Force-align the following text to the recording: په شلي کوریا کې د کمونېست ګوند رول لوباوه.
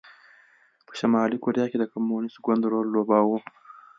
په 0.85 0.91
شلي 0.99 1.37
کوریا 1.43 1.65
کې 1.71 1.77
د 1.79 1.85
کمونېست 1.93 2.37
ګوند 2.45 2.63
رول 2.71 2.87
لوباوه. 2.95 3.37